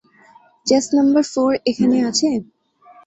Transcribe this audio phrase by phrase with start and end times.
[0.67, 2.29] Chest number four এখানে আছে?